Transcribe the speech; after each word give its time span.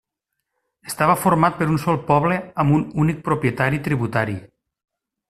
Estava 0.91 1.15
format 1.25 1.59
per 1.59 1.67
un 1.73 1.77
sol 1.85 1.99
poble 2.09 2.39
amb 2.63 2.77
un 2.79 2.87
únic 3.05 3.21
propietari 3.29 3.83
tributari. 3.89 4.39